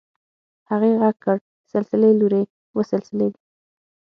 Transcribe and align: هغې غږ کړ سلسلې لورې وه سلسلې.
هغې 0.69 0.91
غږ 1.01 1.15
کړ 1.23 1.37
سلسلې 1.71 2.11
لورې 2.19 2.41
وه 2.75 2.83
سلسلې. 2.91 3.29